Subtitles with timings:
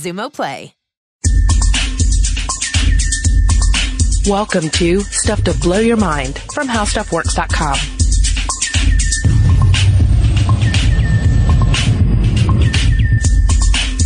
[0.00, 0.74] Xumo Play.
[4.26, 7.76] Welcome to Stuff to Blow Your Mind from HowStuffWorks.com.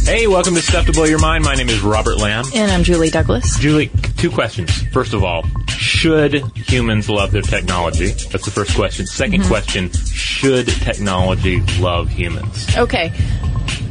[0.05, 1.45] Hey, welcome to Stuff to Blow Your Mind.
[1.45, 2.45] My name is Robert Lamb.
[2.55, 3.59] And I'm Julie Douglas.
[3.59, 4.71] Julie, two questions.
[4.89, 8.09] First of all, should humans love their technology?
[8.09, 9.07] That's the first question.
[9.07, 9.49] 2nd mm-hmm.
[9.49, 12.77] question, should technology love humans?
[12.77, 13.13] Okay.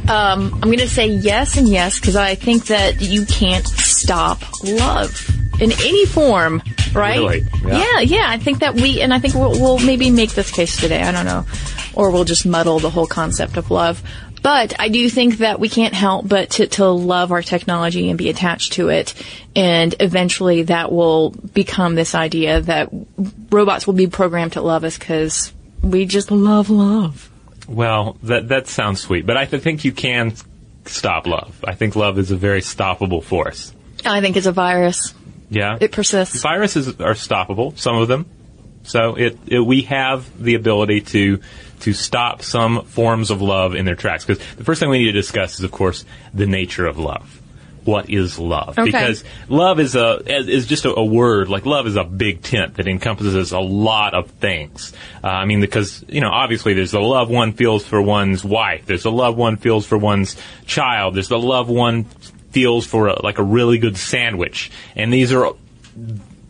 [0.08, 4.42] Um, I'm going to say yes and yes because I think that you can't stop
[4.62, 7.18] love in any form, right?
[7.18, 7.44] Really?
[7.64, 7.78] Yeah.
[7.78, 8.26] yeah, yeah.
[8.28, 11.02] I think that we, and I think we'll, we'll maybe make this case today.
[11.02, 11.46] I don't know,
[11.94, 14.02] or we'll just muddle the whole concept of love.
[14.42, 18.18] But I do think that we can't help but to, to love our technology and
[18.18, 19.14] be attached to it.
[19.56, 22.90] And eventually that will become this idea that
[23.48, 25.50] robots will be programmed to love us because
[25.82, 27.30] we just love love.
[27.68, 30.34] Well, that that sounds sweet, but I think you can
[30.84, 31.64] stop love.
[31.66, 33.72] I think love is a very stoppable force.
[34.04, 35.14] I think it's a virus.
[35.50, 35.78] Yeah.
[35.80, 36.42] It persists.
[36.42, 38.26] Viruses are stoppable, some of them.
[38.82, 41.40] So it, it we have the ability to
[41.80, 44.24] to stop some forms of love in their tracks.
[44.24, 47.40] Because the first thing we need to discuss is, of course, the nature of love.
[47.84, 48.78] What is love?
[48.78, 48.84] Okay.
[48.84, 51.48] Because love is a is just a, a word.
[51.48, 54.92] Like love is a big tent that encompasses a lot of things.
[55.22, 58.86] Uh, I mean, because you know, obviously, there's the love one feels for one's wife.
[58.86, 60.36] There's the love one feels for one's
[60.66, 61.14] child.
[61.14, 62.04] There's the love one
[62.50, 64.70] feels for a, like a really good sandwich.
[64.96, 65.54] And these are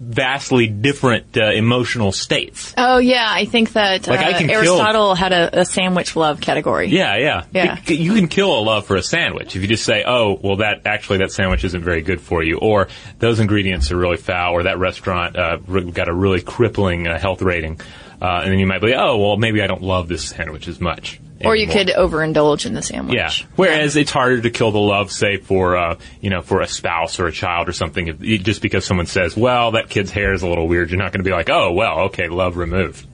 [0.05, 2.75] vastly different uh, emotional states.
[2.77, 6.15] Oh yeah, I think that Like, I uh, can kill- Aristotle had a, a sandwich
[6.17, 6.89] love category.
[6.89, 7.45] Yeah, yeah.
[7.53, 7.79] Yeah.
[7.87, 10.57] It- you can kill a love for a sandwich if you just say, "Oh, well,
[10.57, 12.89] that actually that sandwich isn't very good for you," or
[13.19, 17.43] "Those ingredients are really foul," or "That restaurant uh, got a really crippling uh, health
[17.43, 17.81] rating,"
[18.21, 20.81] uh, and then you might be, "Oh, well, maybe I don't love this sandwich as
[20.81, 23.17] much." Or you anymore." could overindulge in the sandwich.
[23.17, 23.31] Yeah.
[23.57, 27.19] Whereas it's harder to kill the love, say for uh, you know for a spouse
[27.19, 30.43] or a child or something, if, just because someone says, "Well, that kid's hair is
[30.43, 33.07] a little weird," you're not going to be like, "Oh, well, okay, love removed."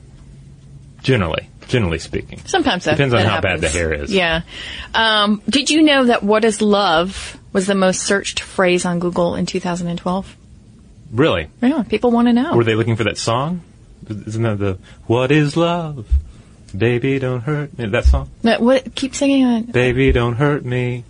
[1.03, 4.13] Generally, generally speaking, Sometimes that Depends on how bad the hair is.
[4.13, 4.43] Yeah.
[4.95, 9.35] Um, did you know that "What is love" was the most searched phrase on Google
[9.35, 10.37] in 2012?
[11.13, 11.49] really.
[11.61, 12.55] Yeah, people want to know.
[12.55, 13.63] Were they looking for that song?
[14.09, 16.07] Isn't that the "What is love"?
[16.77, 17.87] Baby, don't hurt me.
[17.87, 18.31] That song.
[18.43, 18.95] But what?
[18.95, 19.73] Keep singing it.
[19.73, 21.05] Baby, don't hurt me.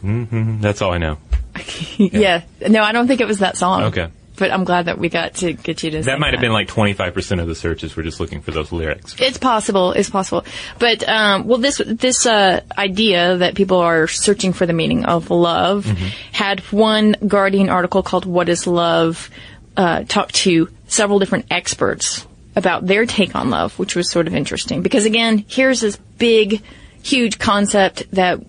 [0.00, 1.18] hmm That's all I know.
[1.98, 2.42] Yeah.
[2.68, 3.84] No, I don't think it was that song.
[3.84, 4.08] Okay.
[4.36, 6.02] but I'm glad that we got to get you to.
[6.02, 9.14] That might have been like 25% of the searches were just looking for those lyrics.
[9.20, 9.92] It's possible.
[9.92, 10.44] It's possible.
[10.80, 15.30] But um, well, this this uh, idea that people are searching for the meaning of
[15.30, 16.06] love Mm-hmm.
[16.32, 19.30] had one Guardian article called "What Is Love."
[19.76, 22.24] Uh, talked to several different experts
[22.56, 26.62] about their take on love, which was sort of interesting because again, here's this big,
[27.02, 28.40] huge concept that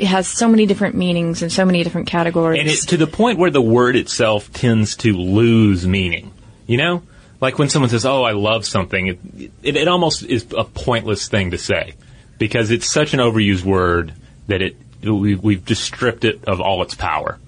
[0.00, 2.60] has so many different meanings and so many different categories.
[2.60, 6.32] And it's to the point where the word itself tends to lose meaning.
[6.66, 7.02] You know?
[7.40, 9.18] Like when someone says, oh, I love something, it,
[9.62, 11.94] it, it almost is a pointless thing to say.
[12.38, 14.14] Because it's such an overused word
[14.46, 17.38] that it, we, we've just stripped it of all its power.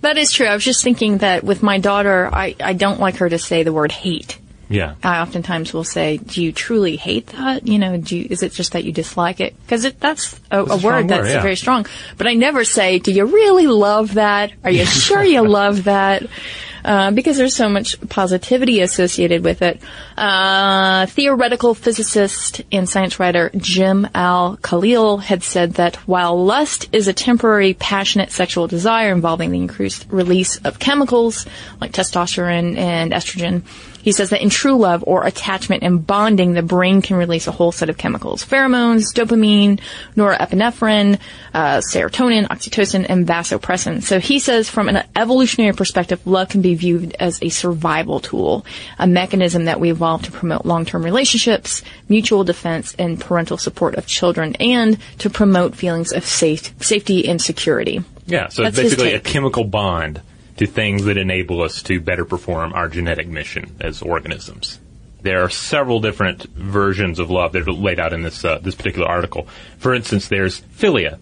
[0.00, 0.46] that is true.
[0.46, 3.62] I was just thinking that with my daughter, I, I don't like her to say
[3.62, 4.38] the word hate.
[4.68, 4.94] Yeah.
[5.02, 7.66] I oftentimes will say, "Do you truly hate that?
[7.66, 9.54] You know, do you, is it just that you dislike it?
[9.62, 11.40] Because that's a, a, a word, that's yeah.
[11.40, 11.86] very strong.
[12.16, 14.52] But I never say, "Do you really love that?
[14.64, 16.24] Are you sure you love that?"
[16.84, 19.80] Uh, because there's so much positivity associated with it.
[20.16, 27.08] Uh, theoretical physicist and science writer Jim Al Khalili had said that while lust is
[27.08, 31.46] a temporary, passionate sexual desire involving the increased release of chemicals
[31.80, 33.62] like testosterone and estrogen,
[34.08, 37.52] he says that in true love or attachment and bonding, the brain can release a
[37.52, 38.42] whole set of chemicals.
[38.42, 39.80] Pheromones, dopamine,
[40.16, 41.20] norepinephrine,
[41.52, 44.02] uh, serotonin, oxytocin, and vasopressin.
[44.02, 48.64] So he says from an evolutionary perspective, love can be viewed as a survival tool,
[48.98, 54.06] a mechanism that we evolved to promote long-term relationships, mutual defense, and parental support of
[54.06, 58.02] children, and to promote feelings of safe, safety and security.
[58.24, 60.22] Yeah, so it's That's his basically a chemical bond
[60.58, 64.78] to things that enable us to better perform our genetic mission as organisms.
[65.22, 68.74] There are several different versions of love that are laid out in this uh, this
[68.74, 69.48] particular article.
[69.78, 71.18] For instance, there's philia,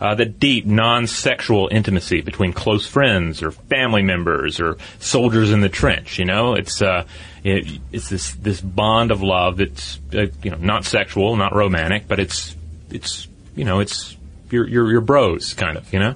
[0.00, 5.68] uh, the deep, non-sexual intimacy between close friends or family members or soldiers in the
[5.68, 6.18] trench.
[6.18, 7.06] You know, it's uh,
[7.42, 12.06] it, it's this this bond of love that's uh, you know not sexual, not romantic,
[12.06, 12.54] but it's
[12.88, 13.26] it's
[13.56, 14.16] you know it's
[14.50, 16.14] your your your bros kind of you know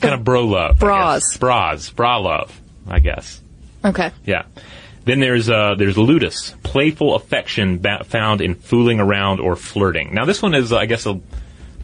[0.00, 0.78] kind of bro love.
[0.78, 1.36] Bras.
[1.36, 2.58] bras, bra love,
[2.88, 3.40] I guess.
[3.84, 4.10] Okay.
[4.24, 4.44] Yeah.
[5.04, 10.12] Then there's uh, there's ludus, playful affection ba- found in fooling around or flirting.
[10.12, 11.20] Now this one is, I guess, a,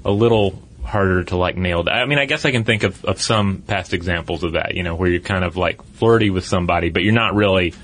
[0.04, 1.84] a little harder to like nail.
[1.88, 4.74] I mean, I guess I can think of, of some past examples of that.
[4.74, 7.74] You know, where you're kind of like flirty with somebody, but you're not really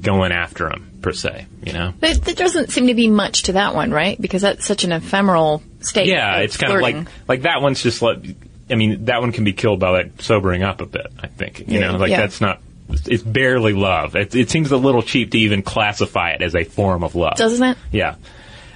[0.00, 1.46] going after them per se.
[1.64, 1.92] You know.
[1.98, 4.20] There, there doesn't seem to be much to that one, right?
[4.20, 6.06] Because that's such an ephemeral state.
[6.06, 6.98] Yeah, it's kind flirting.
[6.98, 8.36] of like like that one's just like.
[8.70, 11.06] I mean, that one can be killed by like sobering up a bit.
[11.22, 12.20] I think you know, like Yeah.
[12.20, 12.60] that's not.
[12.90, 14.16] It's barely love.
[14.16, 17.36] It, it seems a little cheap to even classify it as a form of love.
[17.36, 17.76] doesn't it?
[17.92, 18.14] Yeah.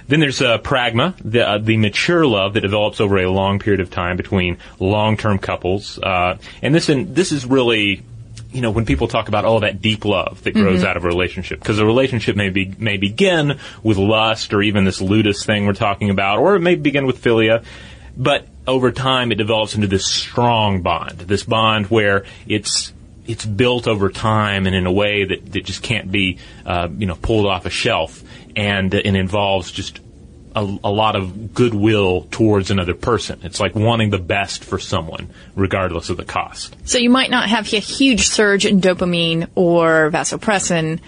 [0.07, 3.79] Then there's uh, pragma, the, uh, the mature love that develops over a long period
[3.79, 5.97] of time between long-term couples.
[5.97, 8.03] Uh, and this in, this is really,
[8.51, 11.07] you know, when people talk about oh that deep love that grows out of a
[11.07, 15.65] relationship, because a relationship may be may begin with lust or even this ludus thing
[15.65, 17.63] we're talking about, or it may begin with philia,
[18.15, 22.93] but over time it develops into this strong bond, this bond where it's
[23.25, 27.05] it's built over time and in a way that, that just can't be, uh, you
[27.05, 28.21] know, pulled off a shelf,
[28.55, 29.99] and it involves just
[30.55, 33.39] a, a lot of goodwill towards another person.
[33.43, 36.75] It's like wanting the best for someone, regardless of the cost.
[36.85, 40.99] So you might not have a huge surge in dopamine or vasopressin,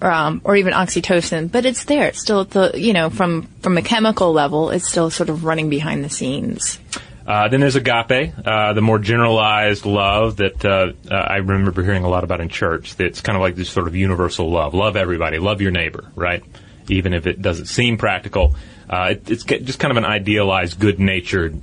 [0.00, 2.08] um, or even oxytocin, but it's there.
[2.08, 5.44] It's still at the, you know, from from a chemical level, it's still sort of
[5.44, 6.78] running behind the scenes.
[7.26, 12.04] Uh, then there's agape, uh, the more generalized love that uh, uh, I remember hearing
[12.04, 12.96] a lot about in church.
[12.96, 14.74] That's kind of like this sort of universal love.
[14.74, 15.38] Love everybody.
[15.38, 16.44] Love your neighbor, right?
[16.88, 18.54] Even if it doesn't seem practical.
[18.90, 21.58] Uh, it, it's just kind of an idealized, good-natured,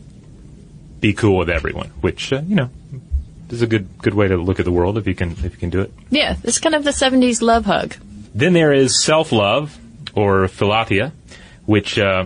[1.00, 2.70] be cool with everyone, which, uh, you know,
[3.50, 5.50] is a good good way to look at the world if you can if you
[5.52, 5.94] can do it.
[6.10, 7.96] Yeah, it's kind of the '70s love hug.
[8.34, 9.78] Then there is self-love,
[10.16, 11.12] or philautia,
[11.66, 12.26] which uh,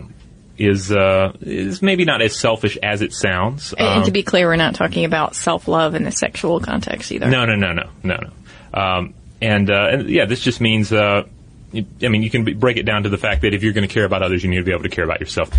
[0.57, 3.73] is uh, is maybe not as selfish as it sounds.
[3.73, 7.11] And, and to Um, be clear, we're not talking about self-love in the sexual context
[7.11, 7.27] either.
[7.27, 8.79] No, no, no, no, no, no.
[8.79, 11.23] Um, and, uh, and yeah, this just means, uh,
[11.71, 13.87] you- I mean, you can break it down to the fact that if you're going
[13.87, 15.49] to care about others, you need to be able to care about yourself.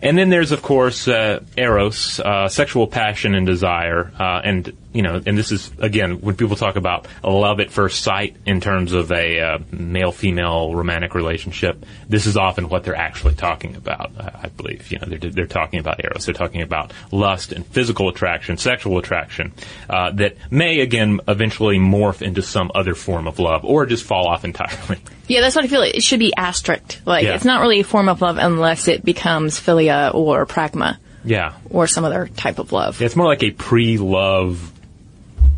[0.00, 5.02] And then there's, of course, uh, eros, uh, sexual passion and desire, uh, and you
[5.02, 8.92] know, and this is again when people talk about love at first sight in terms
[8.92, 11.84] of a uh, male-female romantic relationship.
[12.08, 14.12] This is often what they're actually talking about.
[14.18, 16.26] Uh, I believe, you know, they're they're talking about eros.
[16.26, 19.52] They're talking about lust and physical attraction, sexual attraction
[19.88, 24.26] uh, that may again eventually morph into some other form of love or just fall
[24.28, 24.98] off entirely.
[25.28, 25.80] Yeah, that's what I feel.
[25.80, 25.94] like.
[25.94, 26.98] It should be asterisk.
[27.06, 27.34] Like Yeah.
[27.34, 31.52] it's not really a form of love unless it becomes philia or pragma Yeah.
[31.70, 33.00] or some other type of love.
[33.00, 34.71] It's more like a pre-love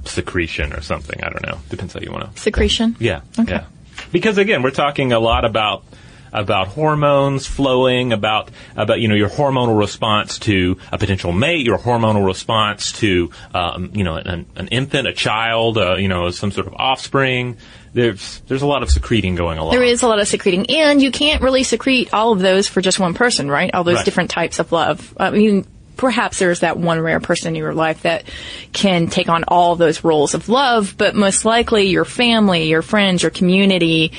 [0.08, 1.23] secretion or something.
[1.23, 1.58] I don't know.
[1.70, 2.40] Depends how you want to.
[2.40, 2.96] Secretion?
[2.99, 3.20] Yeah.
[3.38, 3.52] Okay.
[3.52, 3.64] Yeah.
[4.12, 5.84] Because again, we're talking a lot about
[6.32, 11.78] about hormones flowing, about about you know your hormonal response to a potential mate, your
[11.78, 16.50] hormonal response to um, you know an, an infant, a child, uh, you know some
[16.50, 17.56] sort of offspring.
[17.92, 19.75] There's there's a lot of secreting going along.
[19.75, 22.80] There is a lot of secreting, and you can't really secrete all of those for
[22.80, 23.73] just one person, right?
[23.73, 24.04] All those Right.
[24.04, 25.14] different types of love.
[25.16, 25.64] I mean,
[25.96, 28.24] perhaps there's that one rare person in your life that
[28.72, 33.22] can take on all those roles of love, but most likely your family, your friends,
[33.22, 34.12] your community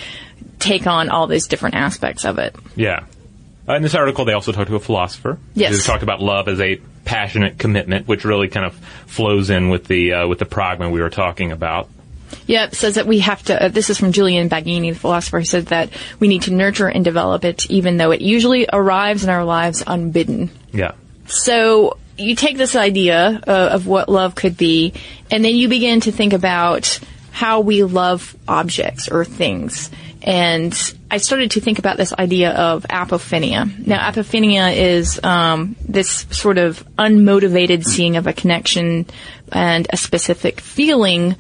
[0.60, 2.56] take on all those different aspects of it.
[2.76, 3.06] Yeah.
[3.68, 5.40] Uh, in this article, they also talked to a philosopher.
[5.54, 5.76] Yes.
[5.76, 8.76] They talked about love as a passionate commitment, which really kind of
[9.08, 11.90] flows in with the uh, with the pragma we were talking about.
[12.48, 15.40] Yeah, it says that we have to, uh, this is from Julian Baggini, the philosopher,
[15.40, 15.90] who said that
[16.20, 19.84] we need to nurture and develop it even though it usually arrives in our lives
[19.86, 20.50] unbidden.
[20.72, 20.92] Yeah.
[21.28, 24.94] So you take this idea uh, of what love could be,
[25.32, 27.00] and then you begin to think about
[27.32, 29.90] how we love objects or things.
[30.22, 30.74] And
[31.12, 33.86] I started to think about this idea of apophenia.
[33.86, 39.06] Now, apophenia is um, this sort of unmotivated seeing of a connection
[39.52, 41.36] and a specific feeling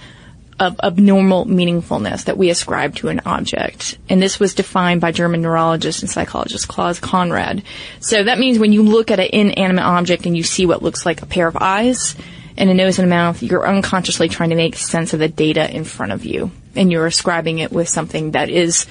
[0.59, 3.97] of abnormal meaningfulness that we ascribe to an object.
[4.07, 7.63] And this was defined by German neurologist and psychologist Klaus Conrad.
[7.99, 11.05] So that means when you look at an inanimate object and you see what looks
[11.05, 12.15] like a pair of eyes
[12.57, 15.69] and a nose and a mouth, you're unconsciously trying to make sense of the data
[15.69, 16.51] in front of you.
[16.75, 18.87] And you're ascribing it with something that is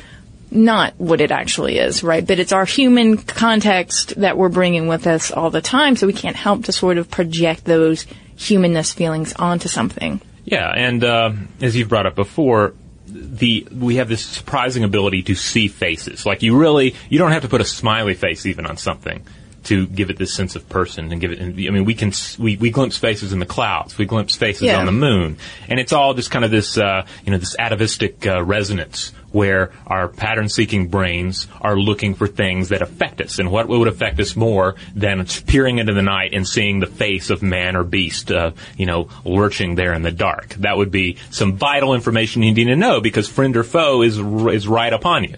[0.50, 2.26] not what it actually is, right?
[2.26, 6.12] But it's our human context that we're bringing with us all the time, so we
[6.12, 8.06] can't help to sort of project those
[8.36, 10.20] humanness feelings onto something.
[10.44, 12.74] Yeah, and uh, as you've brought up before,
[13.06, 16.24] the we have this surprising ability to see faces.
[16.26, 19.24] Like you really, you don't have to put a smiley face even on something
[19.64, 21.40] to give it this sense of person and give it.
[21.40, 24.78] I mean, we can we, we glimpse faces in the clouds, we glimpse faces Yeah.
[24.78, 28.26] on the moon, and it's all just kind of this uh, you know this atavistic
[28.26, 33.68] uh, resonance where our pattern-seeking brains are looking for things that affect us, and what
[33.68, 37.76] would affect us more than peering into the night and seeing the face of man
[37.76, 40.50] or beast, uh, you know, lurching there in the dark.
[40.54, 44.18] That would be some vital information you need to know because friend or foe is
[44.18, 45.34] is right upon you.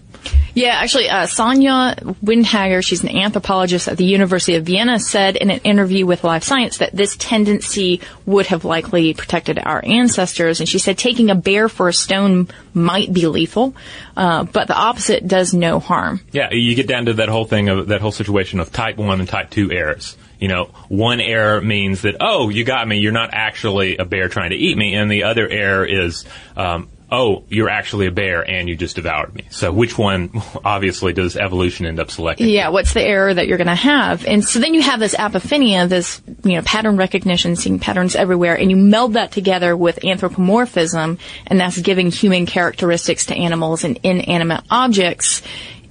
[0.55, 5.51] Yeah, actually, uh, Sonia Windhager, she's an anthropologist at the University of Vienna, said in
[5.51, 10.61] an interview with Live Science that this tendency would have likely protected our ancestors.
[10.61, 13.75] And she said taking a bear for a stone might be lethal,
[14.17, 16.21] uh, but the opposite does no harm.
[16.33, 19.21] Yeah, you get down to that whole thing of that whole situation of type one
[19.21, 20.17] and type two errors.
[20.39, 22.99] You know, one error means that oh, you got me.
[22.99, 26.25] You're not actually a bear trying to eat me, and the other error is.
[26.57, 29.47] Um, Oh, you're actually a bear and you just devoured me.
[29.51, 30.31] So which one,
[30.65, 32.49] obviously, does evolution end up selecting?
[32.49, 34.27] Yeah, what's the error that you're going to have?
[34.27, 38.59] And so then you have this apophenia, this, you know, pattern recognition, seeing patterns everywhere,
[38.59, 44.01] and you meld that together with anthropomorphism, and that's giving human characteristics to animals and
[44.03, 45.43] inanimate objects.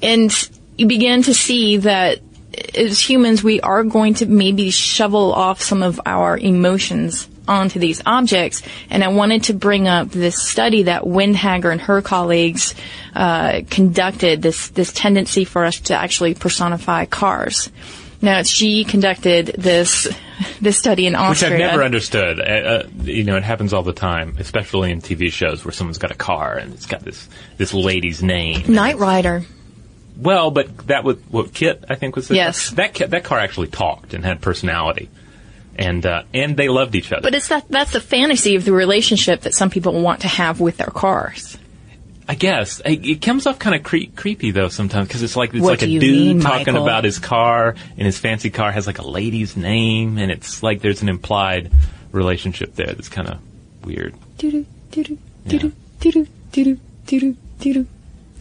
[0.01, 0.31] And
[0.77, 2.19] you begin to see that
[2.75, 8.01] as humans, we are going to maybe shovel off some of our emotions onto these
[8.05, 8.61] objects.
[8.89, 12.75] And I wanted to bring up this study that Windhager and her colleagues
[13.15, 14.41] uh, conducted.
[14.41, 17.69] This this tendency for us to actually personify cars.
[18.21, 20.07] Now she conducted this
[20.61, 22.39] this study in Austria, Which I've never understood.
[22.39, 25.97] Uh, uh, you know, it happens all the time, especially in TV shows where someone's
[25.97, 28.63] got a car and it's got this this lady's name.
[28.67, 29.43] Knight Rider.
[30.17, 32.69] Well, but that was what KITT I think was the Yes.
[32.71, 35.09] that that car actually talked and had personality,
[35.77, 37.21] and uh, and they loved each other.
[37.21, 40.59] But it's that that's the fantasy of the relationship that some people want to have
[40.59, 41.57] with their cars.
[42.27, 45.53] I guess it, it comes off kind of cre- creepy though sometimes because it's like
[45.53, 46.83] it's What like a dude mean, talking Michael?
[46.83, 50.81] about his car, and his fancy car has like a lady's name, and it's like
[50.81, 51.71] there's an implied
[52.11, 53.39] relationship there that's kind of
[53.85, 54.15] weird.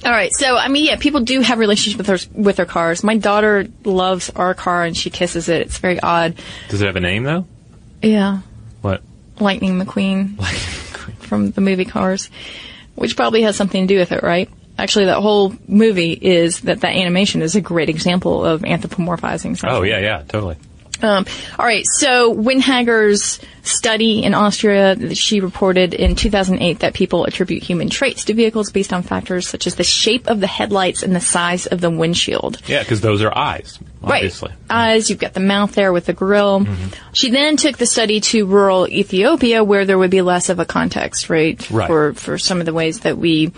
[0.05, 3.03] All right, so I mean, yeah, people do have relationships with their with their cars.
[3.03, 5.63] My daughter loves our car and she kisses it.
[5.63, 6.35] It's very odd.
[6.69, 7.47] Does it have a name though?
[8.03, 8.41] Yeah,
[8.83, 9.03] What?
[9.41, 11.17] Lightning McQueen Lightning McQueen.
[11.21, 12.29] from the movie Cars,
[12.97, 14.51] which probably has something to do with it, right?
[14.77, 19.57] Actually, that whole movie is that that animation is a great example of anthropomorphizing.
[19.57, 19.71] Something.
[19.71, 20.57] Oh yeah, yeah, totally.
[21.05, 21.27] Um,
[21.59, 27.91] all right, so Windhager's study in Austria, she reported in 2008 that people attribute human
[27.91, 31.21] traits to vehicles based on factors such as the shape of the headlights and the
[31.21, 32.59] size of the windshield.
[32.67, 34.51] Yeah, because those are eyes, obviously.
[34.51, 34.59] Right.
[34.71, 36.67] Eyes, you've got the mouth there with the grill.
[37.13, 40.65] She then took the study to rural Ethiopia where there would be less of a
[40.65, 41.71] context, right?
[41.71, 41.87] Right.
[41.87, 43.53] For, for some of the ways that we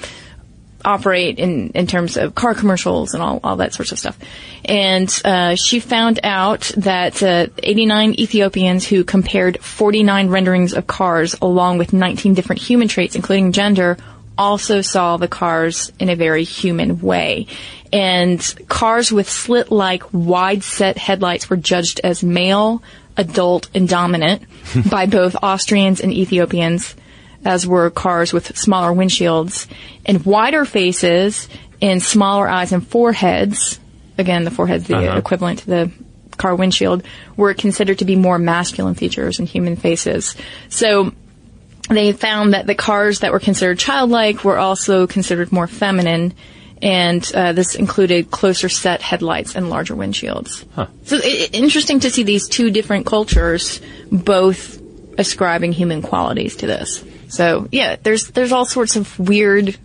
[0.87, 4.19] operate in, in terms of car commercials and all, all that sorts of stuff.
[4.65, 11.35] And uh, she found out that uh, 89 Ethiopians who compared 49 renderings of cars
[11.43, 13.99] along with 19 different human traits, including gender,
[14.39, 17.47] also saw the cars in a very human way.
[17.93, 22.83] And cars with slit-like wide set headlights were judged as male,
[23.17, 24.43] adult, and dominant
[24.91, 26.95] by both Austrians and Ethiopians
[27.47, 29.69] as were cars with smaller windshields,
[30.07, 31.49] and wider faces
[31.83, 33.79] and smaller eyes and foreheads.
[34.17, 35.19] Again, the forehead's the uh-huh.
[35.19, 35.93] equivalent to the
[36.37, 37.03] car windshield,
[37.37, 40.37] were considered to be more masculine features in human faces.
[40.69, 41.13] So
[41.89, 46.35] they found that the cars that were considered childlike were also considered more feminine,
[46.83, 50.65] and uh, this included closer set headlights and larger windshields.
[50.75, 50.89] Huh.
[51.05, 54.81] So it, interesting to see these two different cultures both
[55.19, 57.05] ascribing human qualities to this.
[57.29, 59.77] So yeah, there's there's all sorts of weird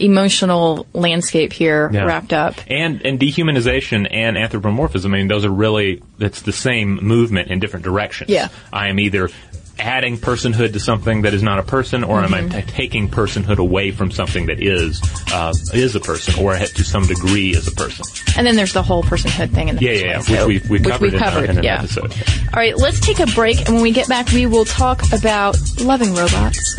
[0.00, 2.04] emotional landscape here yeah.
[2.04, 2.54] wrapped up.
[2.66, 5.12] And and dehumanization and anthropomorphism.
[5.12, 8.30] I mean, those are really it's the same movement in different directions.
[8.30, 8.48] Yeah.
[8.72, 9.30] I am either
[9.78, 12.34] adding personhood to something that is not a person, or mm-hmm.
[12.34, 15.00] am I t- taking personhood away from something that is
[15.32, 18.04] uh, is a person, or to some degree is a person?
[18.36, 20.78] And then there's the whole personhood thing in the yeah, yeah, yeah, so, which we,
[20.78, 21.78] we covered, we covered in, a, in yeah.
[21.78, 22.12] episode.
[22.52, 25.56] All right, let's take a break, and when we get back, we will talk about
[25.80, 26.78] loving robots.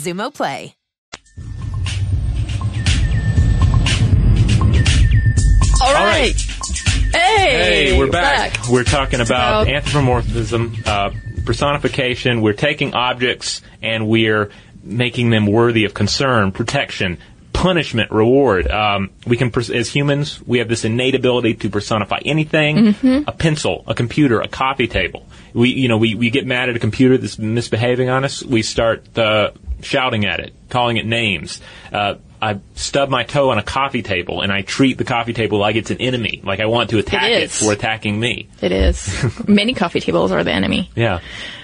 [0.00, 0.74] Xumo Play.
[5.82, 6.34] All right.
[7.12, 8.68] Hey, Hey, we're back.
[8.68, 11.10] We're talking about About- anthropomorphism, uh,
[11.46, 12.42] personification.
[12.42, 14.50] We're taking objects and we're
[14.82, 17.18] making them worthy of concern, protection,
[17.60, 18.70] punishment, reward.
[18.70, 22.94] Um, we can, as humans, we have this innate ability to personify anything:
[23.26, 25.26] a pencil, a computer, a coffee table.
[25.52, 28.42] We, you know, we, we get mad at a computer that's misbehaving on us.
[28.42, 31.60] We start uh, shouting at it, calling it names.
[31.92, 35.58] Uh, I stub my toe on a coffee table and I treat the coffee table
[35.58, 38.48] like it's an enemy, like I want to attack it for attacking me.
[38.62, 39.12] It is.
[39.48, 40.90] Many coffee tables are the enemy.
[40.96, 41.20] Yeah.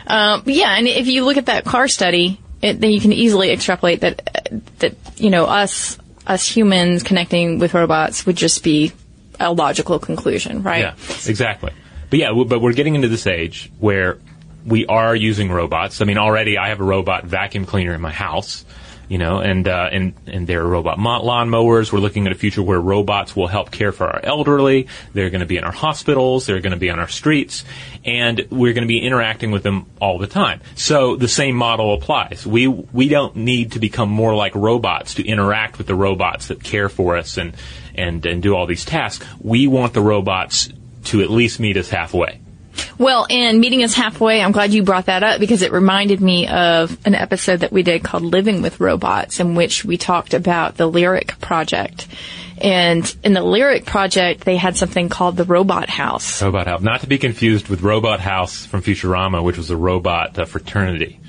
[0.07, 3.51] Um, yeah, and if you look at that car study, it, then you can easily
[3.51, 8.93] extrapolate that that you know us us humans connecting with robots would just be
[9.39, 10.81] a logical conclusion, right?
[10.81, 10.95] Yeah,
[11.27, 11.73] exactly.
[12.11, 14.19] But yeah, but we're getting into this age where
[14.65, 16.01] we are using robots.
[16.01, 18.65] I mean, already I have a robot vacuum cleaner in my house,
[19.09, 21.93] you know, and uh, and and there are robot lawn mowers.
[21.93, 24.89] We're looking at a future where robots will help care for our elderly.
[25.13, 26.47] They're going to be in our hospitals.
[26.47, 27.65] They're going to be on our streets,
[28.05, 30.61] and we're going to be interacting with them all the time.
[30.75, 32.47] So the same model applies.
[32.47, 36.63] We we don't need to become more like robots to interact with the robots that
[36.63, 37.55] care for us and
[37.95, 39.27] and and do all these tasks.
[39.41, 40.69] We want the robots
[41.05, 42.41] to at least meet us halfway.
[42.99, 46.49] Well, and meeting us halfway, I'm glad you brought that up because it reminded me
[46.49, 50.77] of an episode that we did called Living with Robots in which we talked about
[50.77, 52.07] the LIREC Project.
[52.59, 56.41] And in the LIREC Project, they had something called the Robot House.
[56.41, 60.39] Robot House, not to be confused with Robot House from Futurama, which was a robot
[60.39, 61.21] uh, fraternity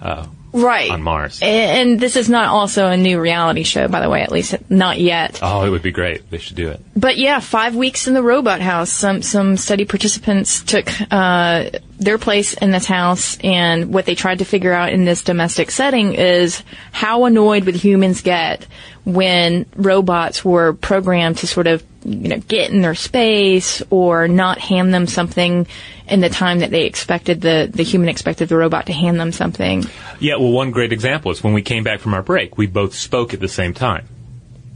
[0.00, 0.90] uh, Right.
[0.90, 1.40] on Mars.
[1.42, 4.98] And this is not also a new reality show, by the way, at least not
[4.98, 5.40] yet.
[5.42, 6.30] Oh, it would be great.
[6.30, 6.80] They should do it.
[6.96, 8.90] But yeah, five weeks in the robot house.
[8.90, 14.38] Some some study participants took uh, their place in this house, and what they tried
[14.40, 18.66] to figure out in this domestic setting is how annoyed would humans get
[19.04, 24.58] when robots were programmed to sort of you know get in their space or not
[24.58, 25.66] hand them something
[26.08, 29.32] in the time that they expected the the human expected the robot to hand them
[29.32, 29.84] something.
[30.20, 32.94] Yeah, well, one great example is when we came back from our break, we both
[32.94, 34.08] spoke at the same time.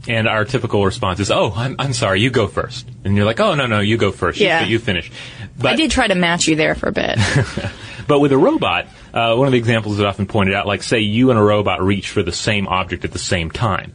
[0.07, 2.87] And our typical response is, "Oh, I'm, I'm sorry, you go first.
[3.03, 4.39] And you're like, "Oh, no, no, you go first.
[4.39, 4.65] You- Yeah.
[4.65, 5.11] You, finish."
[5.59, 7.17] But I did try to match you there for a bit.
[8.07, 10.99] But with a robot, uh, one of the examples that often pointed out, like say
[10.99, 13.93] you and a robot reach for the same object at the same time.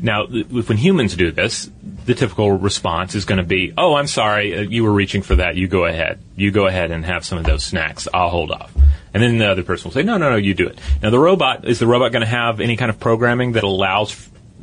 [0.00, 1.68] Now, when humans do this,
[2.04, 5.36] the typical response is going to be, "Oh, I'm sorry, uh, you were reaching for
[5.36, 5.56] that.
[5.56, 6.20] You go ahead.
[6.36, 8.06] You go ahead and have some of those snacks.
[8.12, 8.70] I'll hold off."
[9.14, 11.18] And then the other person will say, "No, no, no, you do it." Now, the
[11.18, 14.10] robot is the robot going to have any kind of programming that allows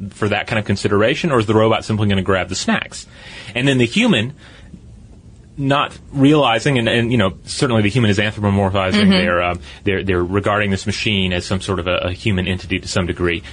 [0.09, 3.05] for that kind of consideration, or is the robot simply going to grab the snacks?
[3.53, 4.33] And then the human
[5.57, 9.09] not realizing, and, and you know, certainly the human is anthropomorphizing.
[9.09, 12.79] They're, um, they're they're regarding this machine as some sort of a, a human entity
[12.79, 13.43] to some degree.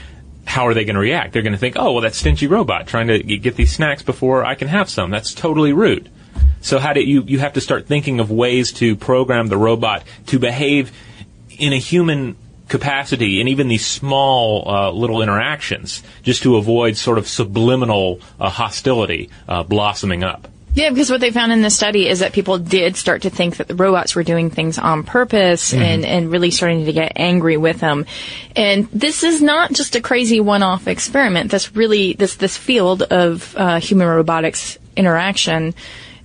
[0.46, 1.34] How are they going to react?
[1.34, 4.44] They're going to think, "Oh, well, that stingy robot trying to get these snacks before
[4.44, 5.10] I can have some.
[5.10, 6.10] That's totally rude."
[6.60, 10.04] So how do you you have to start thinking of ways to program the robot
[10.26, 10.92] to behave
[11.50, 12.36] in a human
[12.68, 18.48] capacity and even these small uh, little interactions just to avoid sort of subliminal uh,
[18.48, 20.48] hostility uh, blossoming up.
[20.74, 23.56] Yeah, because what they found in this study is that people did start to think
[23.56, 27.56] that the robots were doing things on purpose and, and really starting to get angry
[27.56, 28.06] with them.
[28.54, 31.50] And this is not just a crazy one-off experiment.
[31.50, 35.74] This really, this, this field of uh, human robotics interaction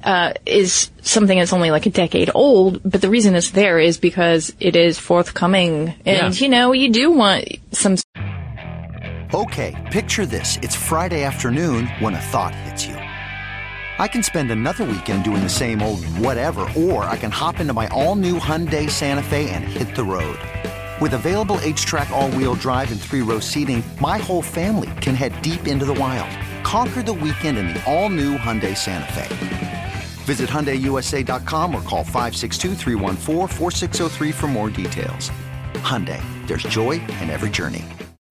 [0.04, 3.98] uh, is something that's only like a decade old, but the reason it's there is
[3.98, 5.94] because it is forthcoming.
[6.06, 6.44] And, Yeah.
[6.44, 7.96] you know, you do want some
[9.34, 10.60] Okay, picture this.
[10.62, 12.94] It's Friday afternoon when a thought hits you.
[13.98, 17.74] I can spend another weekend doing the same old whatever, or I can hop into
[17.74, 20.38] my all new Hyundai Santa Fe and hit the road.
[21.02, 25.34] With available HTRAC, all wheel drive, and three row seating, my whole family can head
[25.42, 26.30] deep into the wild.
[26.64, 29.73] Conquer the weekend in the all new Hyundai Santa Fe.
[30.24, 35.30] Visit HyundaiUSA.com or call 562-314-4603 for more details.
[35.84, 37.84] Hyundai, there's joy in every journey.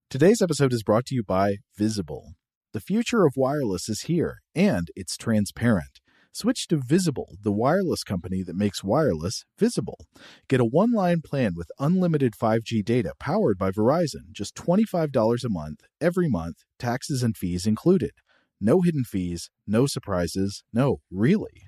[0.09, 2.33] Today's episode is brought to you by Visible.
[2.73, 5.99] The future of wireless is here, and it's transparent.
[6.31, 10.07] Switch to Visible, the wireless company that makes wireless visible.
[10.49, 15.49] Get a one line plan with unlimited 5G data powered by Verizon, just $25 a
[15.49, 18.13] month, every month, taxes and fees included.
[18.59, 21.67] No hidden fees, no surprises, no, really.